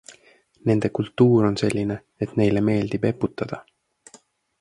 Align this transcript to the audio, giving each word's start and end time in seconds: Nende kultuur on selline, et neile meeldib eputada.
Nende 0.69 0.89
kultuur 0.95 1.43
on 1.49 1.57
selline, 1.63 1.97
et 2.27 2.33
neile 2.39 2.65
meeldib 2.71 3.05
eputada. 3.11 3.61